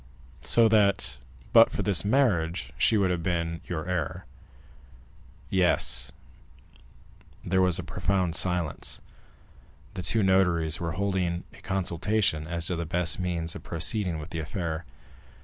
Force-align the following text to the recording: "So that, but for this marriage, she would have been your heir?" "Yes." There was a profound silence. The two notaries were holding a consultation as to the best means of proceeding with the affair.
"So 0.41 0.67
that, 0.67 1.19
but 1.53 1.69
for 1.69 1.83
this 1.83 2.03
marriage, 2.03 2.73
she 2.75 2.97
would 2.97 3.11
have 3.11 3.21
been 3.21 3.61
your 3.67 3.87
heir?" 3.87 4.25
"Yes." 5.51 6.11
There 7.45 7.61
was 7.61 7.77
a 7.77 7.83
profound 7.83 8.33
silence. 8.35 8.99
The 9.93 10.01
two 10.01 10.23
notaries 10.23 10.79
were 10.79 10.93
holding 10.93 11.43
a 11.53 11.61
consultation 11.61 12.47
as 12.47 12.65
to 12.65 12.75
the 12.75 12.85
best 12.87 13.19
means 13.19 13.55
of 13.55 13.61
proceeding 13.61 14.17
with 14.17 14.31
the 14.31 14.39
affair. 14.39 14.85